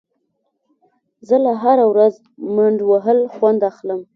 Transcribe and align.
زه 1.27 1.35
له 1.45 1.53
هره 1.63 1.85
ورځ 1.91 2.13
منډه 2.55 2.83
وهل 2.91 3.19
خوند 3.33 3.61
اخلم. 3.71 3.99